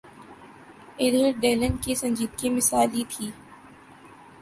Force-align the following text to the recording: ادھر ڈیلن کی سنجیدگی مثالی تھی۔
ادھر 0.99 1.31
ڈیلن 1.41 1.77
کی 1.83 1.95
سنجیدگی 1.95 2.49
مثالی 2.49 3.03
تھی۔ 3.09 3.27